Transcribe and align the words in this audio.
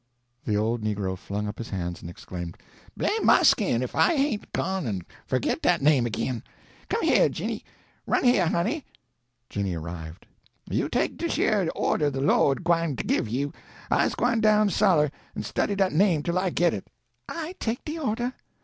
The 0.45 0.57
old 0.57 0.81
negro 0.81 1.15
flung 1.15 1.47
up 1.47 1.59
his 1.59 1.69
hands 1.69 2.01
and 2.01 2.09
exclaimed: 2.09 2.57
"Blame 2.97 3.23
my 3.23 3.43
skin 3.43 3.83
if 3.83 3.93
I 3.93 4.15
hain't 4.15 4.51
gone 4.51 4.87
en 4.87 5.03
forgit 5.27 5.61
dat 5.61 5.79
name 5.79 6.07
agin! 6.07 6.41
Come 6.89 7.03
heah, 7.03 7.29
Jinny—run 7.29 8.23
heah, 8.23 8.47
honey." 8.47 8.83
Jinny 9.47 9.75
arrived. 9.75 10.25
"You 10.71 10.89
take 10.89 11.17
dish 11.17 11.37
yer 11.37 11.67
order 11.75 12.09
de 12.09 12.19
lord 12.19 12.63
gwine 12.63 12.95
to 12.95 13.03
give 13.03 13.29
you 13.29 13.53
I's 13.91 14.15
gwine 14.15 14.41
down 14.41 14.71
suller 14.71 15.11
and 15.35 15.45
study 15.45 15.75
dat 15.75 15.93
name 15.93 16.23
tell 16.23 16.39
I 16.39 16.49
git 16.49 16.73
it." 16.73 16.87
"I 17.29 17.53
take 17.59 17.85
de 17.85 17.99
order! 17.99 18.33